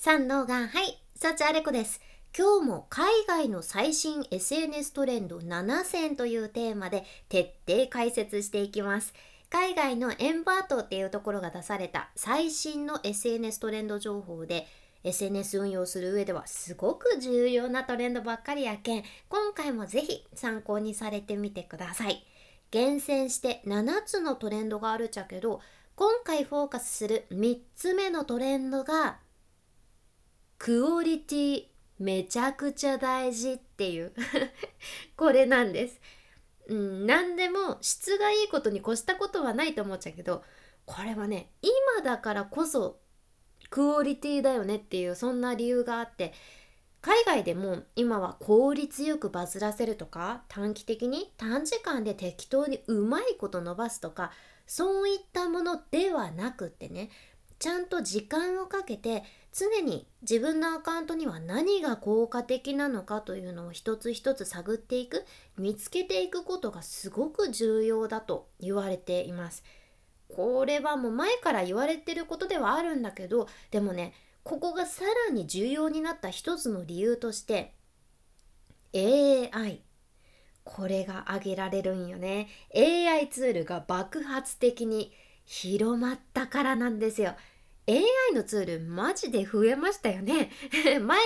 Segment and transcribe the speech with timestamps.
[0.00, 2.00] 三のがはい幸あれ子です。
[2.32, 9.12] 今日も海外の最新 SNS トレンド7選というテーマで徹底解説していきます。
[9.50, 14.68] 海外のエンバートっていうところが出された最新の SNS トレンド情報で
[15.02, 22.24] SNS 運用する上ではすごく重要なトレンドばっかりやけん今回もぜひ参考にされてみてください。
[22.70, 25.60] 厳選して7つのトレンドがあるちゃけど
[25.96, 29.18] 今回フォーカスする3つ目のトレンドが
[30.58, 31.64] クオリティ
[31.98, 34.12] めちゃくちゃ大事っていう
[35.16, 36.00] これなんです。
[36.68, 40.44] うん、何でも質がいいことに越したことはないと思っちゃうけど
[40.84, 43.00] これはね今だからこそ
[43.70, 46.34] クオリティだよねっていうそんな理由があって
[47.00, 54.30] 海外でも今は効率よくバズらせるとか短期的に短時間で適当にうまいこと伸ばすとか
[54.66, 57.08] そういったものではなくってね
[57.58, 59.24] ちゃんと時間をかけて
[59.58, 65.24] 常に自分のアカウントには何が効果的なのかというのを一つ一つ探っていく
[65.56, 69.64] 見つけていくことがすごく重要だと言われています。
[70.28, 74.12] これはもう前から言われてることではあるんだけどでもね
[74.44, 77.72] ここがさらに重要になった一つの理由として
[78.94, 79.80] AI
[80.64, 82.48] これが挙げられるんよね。
[82.76, 85.12] AI ツールが爆発的に
[85.46, 87.34] 広まったからなんですよ。
[87.88, 90.50] AI のツールマジで増えましたよね。
[91.00, 91.18] 前からあ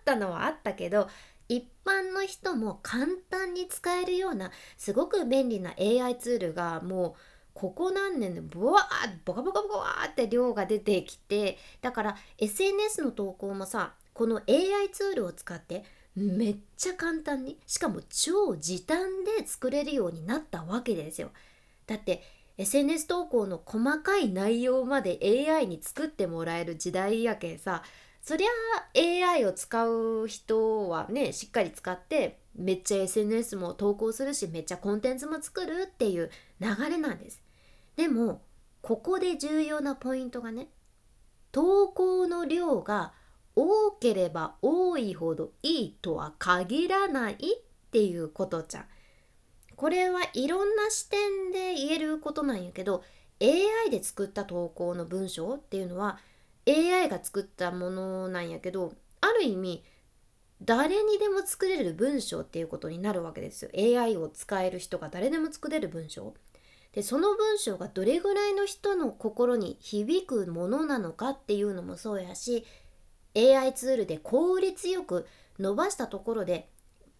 [0.00, 1.08] ったのはあったけど
[1.48, 7.20] 一般の人も簡単に使えるようなすごく便利な AI ツールがもう
[7.52, 21.30] ここ何年でボワーボカボカボカーって量が出てきてだから SNS の投稿もさこの AI ツールを使ってめっちゃ簡単にしかも超時短で作れるようになったわけですよ。
[21.86, 22.22] だって
[22.60, 25.18] SNS 投稿の細かい内容まで
[25.50, 27.82] AI に作ってもらえる時代やけんさ
[28.20, 28.48] そりゃ
[29.32, 36.30] AI を使う人はねしっかり使ってめっちゃ SNS も投稿するしめっちゃコンテンツも作るっていう
[36.60, 37.42] 流れなんです。
[37.96, 38.42] でも
[38.82, 40.68] ここで重要なポイントがね
[41.52, 43.14] 投稿の量が
[43.56, 47.36] 多ければ多いほどいいとは限らないっ
[47.90, 48.84] ていうことじゃん。
[49.80, 53.02] これはいろんな視点で言えることなんやけど
[53.40, 56.18] AI で作った投稿の文章っていうのは
[56.68, 58.92] AI が作ったものなんやけど
[59.22, 59.82] ある意味
[60.60, 63.70] 誰にでも作れる文章っていうことになるわけですよ。
[63.74, 66.34] AI を使える人が誰でも作れる文章。
[66.92, 72.66] でその文章がどれぐらいの人の心に響くものなのかっていうのもそうやし
[73.34, 75.26] AI ツールで効率よく
[75.58, 76.68] 伸ばしたところで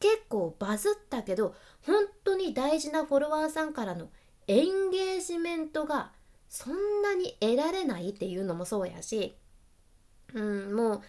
[0.01, 4.09] 結構バズったけど本当に大事なフォロワーさんからの
[4.47, 6.13] エンゲージメントが
[6.49, 9.37] そんなに得られないっていうのもそうやし、
[10.35, 11.03] うん、もう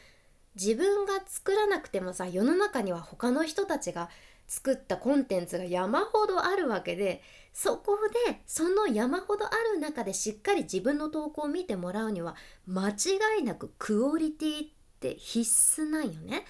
[0.56, 4.09] 自分が作らなくてもさ世の中には他の人たちが
[4.47, 7.97] 作ったコンテンツが山ほどあるわけでそこ
[8.28, 12.35] でその山ほどある中でしっかり自分の投稿を見てもらうには
[12.68, 12.94] 間違
[13.40, 14.68] いなくクオリティっ
[15.00, 16.46] て必須なんよね。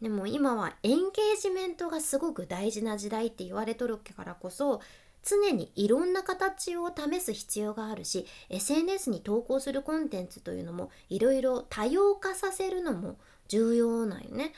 [0.00, 4.80] でも今はエンゲージメントがすごく大事な時代って言われとるからこそ
[5.22, 13.16] 常にいろんな形を試す必要があるし SNS に投稿するコンテンツというのもいろいろ多様化させるのも
[13.48, 14.52] 重要なんよね。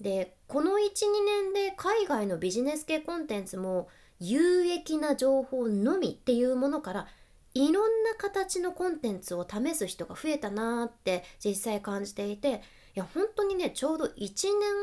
[0.00, 0.76] でこの12
[1.24, 3.88] 年で海外のビジネス系コンテンツも
[4.18, 7.06] 有益な情報のみっていうものから
[7.52, 12.62] いろんな形のコンテンツを試す人が増えたなーって実際感じていて
[12.94, 14.28] いや本当にねちょうど1年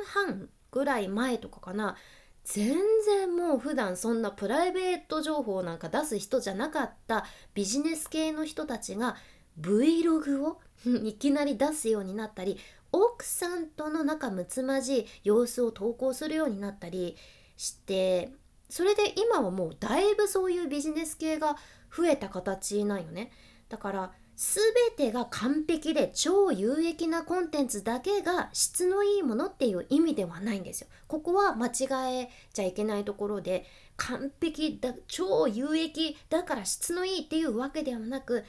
[0.06, 1.96] 半ぐらい前とかかな。
[2.44, 7.26] 全然もう普段そんなプライベート情報なんか出す人じゃなかった。
[7.54, 9.18] ビジネス系の人たちが
[9.60, 10.62] Vlog を
[11.04, 12.58] いきなり出すようになったり
[12.92, 17.18] 奥さんとの仲睦まじい様子を投稿するようになったり
[17.58, 18.32] して
[18.70, 21.58] それで今はもうだいぶそういうビジネス系が
[21.96, 23.32] 増えた形なんよね。
[23.70, 24.64] だから全
[24.96, 30.88] てが完璧で超有益なコンテンツだけが質のいいものっていう意味ではないんですよ。
[31.08, 38.46] ここは間違えちゃいけないところで完璧だ超有益だから質のいいっていうわけではなく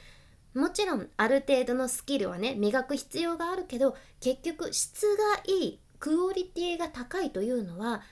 [0.53, 8.03] もちろんある程度のスキルはね磨く必要があるけど結局質がいいクオリティが高いというのは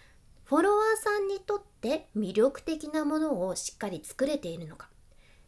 [0.45, 4.89] フォロワーさんにとって魅力的なものをしっかり作れているのか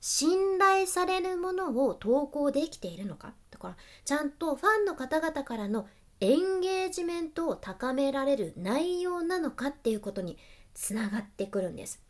[0.01, 3.35] 信頼されるものを投稿できているのか？
[3.51, 5.89] だからちゃんとファンの方々からの
[6.21, 10.39] エンゲージメントを高められる内容なのかっていうことに
[10.75, 12.03] つながってくるんです。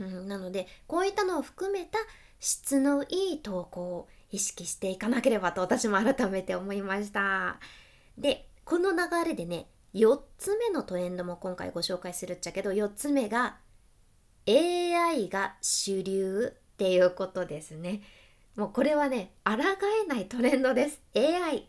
[0.00, 1.98] うん、なのでこういったのを含めた
[2.40, 7.60] 質のいい投稿を意識していかなければと私も改めて思いました
[8.16, 13.58] でこの流れでね4つ目のトレンドも今回ご紹介するっちゃけど4つ目が
[14.48, 18.00] AI が主流っていうことですね。
[18.56, 21.00] もうこれはね抗えないトレンドです。
[21.14, 21.68] AI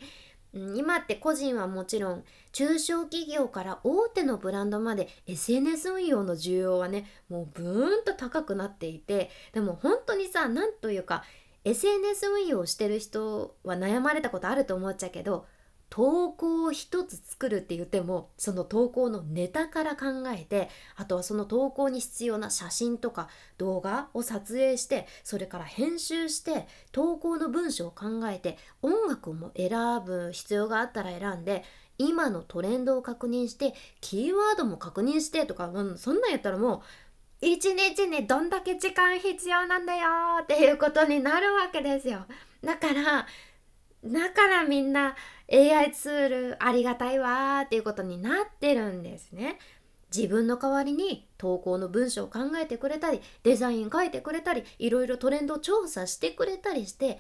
[0.53, 11.23] 今って個人はもちろん中小企業から大手のブランドまで SNS 運用の需要はねもうブーンと高くなっていてでも本当にさ何というか
[11.63, 15.45] SNS 運用してる人は悩まれたことあると思っちゃうけど
[15.93, 20.05] 投稿を一つ作るって言ってもその投稿のネタから考
[20.35, 23.29] えてあとはその投稿に必要な写真とか
[23.59, 29.69] 動画を撮影してそれから編集して投稿の文章を考えて音楽も選
[30.03, 31.63] ぶ必要があったら選んで
[31.99, 36.77] 今のトレンドを確認してキーワードも確認してとか、うん、そんなんやったらも
[37.41, 40.07] う一日にどんだけ時間必要なんだよ
[40.41, 42.25] っていうことになるわけですよ。
[42.63, 43.27] だから
[44.05, 45.15] だからみんな
[45.53, 49.59] AI ツールありがたいわーっていうことになってるんですね。
[50.15, 57.19] 自分の代わりに投稿の文章を考えてくれたりデザイン書いてくれたりいろいろトレンドを調査してくれたりして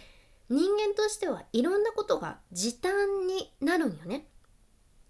[0.49, 4.27] 人間としてはいろんなことが時短になるんよね。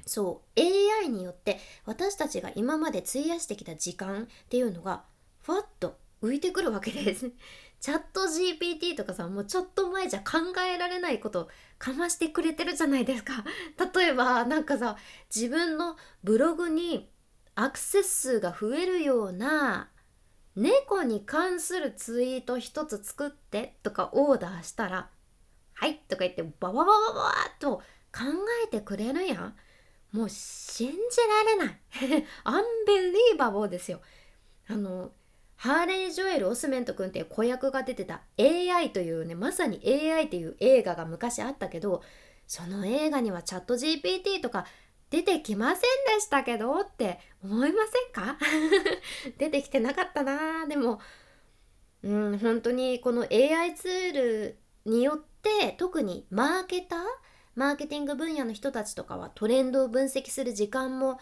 [0.05, 5.03] そう AI によって私たちが今まで費やしてきた時間っていうのが
[5.41, 7.31] ふわっと浮いてくるわけです。
[7.81, 13.43] チャット GPT とかさもうちょっと前じゃ考えられないことかましてくれてるじゃないですか。
[13.93, 14.97] 例えばなんかさ
[15.33, 17.11] 自分のブログに
[17.55, 19.91] アクセス数が増えるような
[20.55, 25.11] 猫に関するツイート一つ作ってとかオーダーしたら
[25.75, 27.77] 「はい」とか言ってバババババーっと
[28.13, 28.23] 考
[28.63, 29.57] えてくれるやん。
[30.13, 30.95] もう信じ
[31.27, 31.81] られない。
[32.45, 33.99] アンビリーバボーですよ。
[34.69, 35.11] あの
[35.63, 38.23] ハーレー・ジョエル・オスメント君っていう子役が出てた。
[38.37, 42.03] AI というねまさに AI っていう映画が昔あったけど
[42.47, 44.65] その映画にはチャット GPT とか
[45.09, 45.79] 出てきません
[46.15, 48.37] でしたけどって思いませんか？
[49.39, 50.99] 出てきてなかったなでも
[52.03, 56.99] うん本当にこの AI ツールによって特にマーケター？
[57.55, 61.21] マーケティング分野の人たちとかはトレンドを分析する時間も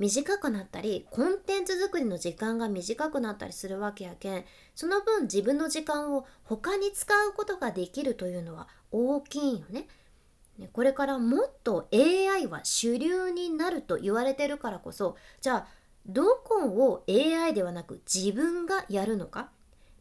[0.00, 4.44] 短くなったりコンテンツ作りの時間が短くなったりするわけやけん
[4.74, 9.86] その分自分の時間を他に使うことができるというのは大きいよね。
[10.72, 15.66] これからもっと AI は主流になると言われてるからこそじゃあ
[16.06, 19.50] どこを AI ではなく自分がやるのか？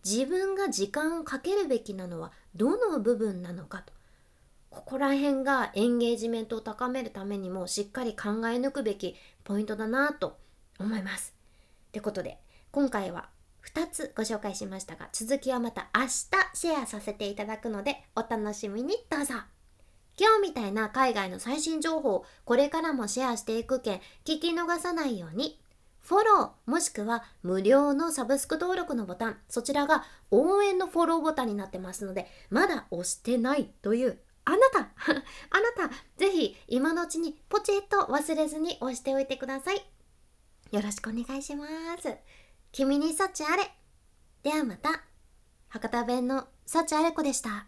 [0.05, 3.93] 自分が時間をかけるべきなのはどの部分なのかと
[4.69, 10.37] ここら辺がエンゲージメントを高めるためにもしっかり考え抜くべきポイントだなと
[10.79, 11.33] 思います。
[11.89, 12.39] ってことで
[12.71, 13.29] 今回は
[13.65, 16.09] 2つご紹介しましたが続きはまた明日
[16.53, 19.33] シェアさせていただくのでお楽しみにどうぞ
[20.19, 25.59] 今日みたいな海外の最新情報をこれからもシェアしていくけん聞き逃さないように
[26.01, 34.79] フォローもしくは無料のサブスク登録のボタンそちらが応援のフォローボタンになってますのでまだ押してないというあなた。
[35.49, 39.77] あなたぜひ今のうちにポチッと忘れずに押しておいてください。
[40.71, 42.15] よろしくお願いします。
[42.71, 43.71] 君に幸あれ。
[44.43, 45.03] ではまた。
[45.69, 47.67] 博多弁の幸あれ子でした。